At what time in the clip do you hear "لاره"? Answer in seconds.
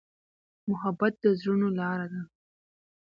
1.79-2.05